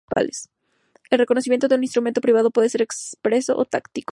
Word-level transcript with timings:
El 1.11 1.19
reconocimiento 1.19 1.67
de 1.67 1.75
un 1.75 1.83
instrumento 1.83 2.21
privado 2.21 2.49
puede 2.49 2.69
ser 2.69 2.81
expreso 2.81 3.55
o 3.55 3.65
tácito. 3.65 4.07